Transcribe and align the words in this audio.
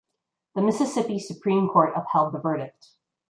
The 0.55 0.63
Mississippi 0.63 1.19
Supreme 1.19 1.67
Court 1.69 1.93
upheld 1.95 2.33
the 2.33 2.39
verdict. 2.39 2.93